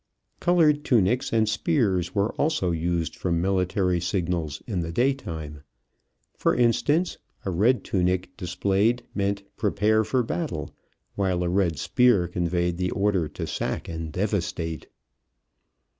Colored 0.39 0.83
tunics 0.83 1.31
and 1.31 1.47
spears 1.47 2.15
were 2.15 2.33
also 2.33 2.71
used 2.71 3.15
for 3.15 3.31
military 3.31 3.99
signals 4.01 4.59
in 4.65 4.79
the 4.79 4.91
daytime. 4.91 5.61
For 6.35 6.55
instance, 6.55 7.19
a 7.45 7.51
red 7.51 7.83
tunic 7.83 8.35
displayed 8.35 9.03
meant 9.13 9.43
prepare 9.57 10.03
for 10.03 10.23
battle; 10.23 10.71
while 11.13 11.43
a 11.43 11.49
red 11.49 11.77
spear 11.77 12.27
conveyed 12.27 12.77
the 12.77 12.89
order 12.89 13.27
to 13.27 13.45
sack 13.45 13.87
and 13.87 14.11
devastate. 14.11 14.87